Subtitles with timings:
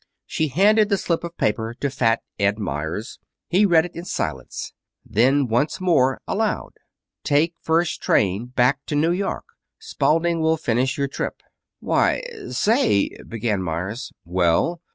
[0.25, 3.19] She handed the slip of paper to Fat Ed Meyers.
[3.49, 4.73] He read it in silence.
[5.05, 6.73] Then once more, aloud:
[7.23, 9.45] "'Take first train back to New York.
[9.77, 11.43] Spalding will finish your trip.'"
[11.81, 14.11] "Why say" began Meyers.
[14.25, 14.81] "Well?"